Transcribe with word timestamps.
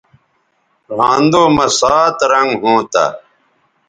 رھاندو 0.97 1.43
مہ 1.55 1.65
سات 1.79 2.17
رنگ 2.31 2.51
ھونتہ 2.61 3.05